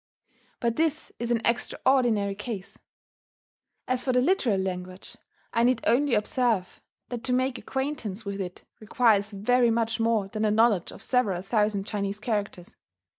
But 0.59 0.77
this 0.77 1.11
is 1.19 1.29
an 1.29 1.43
extraordinary 1.45 2.33
case.... 2.33 2.75
As 3.87 4.03
for 4.03 4.11
the 4.11 4.19
literary 4.19 4.57
language, 4.59 5.15
I 5.53 5.61
need 5.63 5.79
only 5.85 6.15
observe 6.15 6.81
that 7.09 7.23
to 7.25 7.31
make 7.33 7.59
acquaintance 7.59 8.25
with 8.25 8.41
it 8.41 8.63
requires 8.79 9.29
very 9.29 9.69
much 9.69 9.99
more 9.99 10.27
than 10.27 10.43
a 10.43 10.49
knowledge 10.49 10.91
of 10.91 11.03
several 11.03 11.43
thousand 11.43 11.85
Chinese 11.85 12.19
characters. 12.19 12.75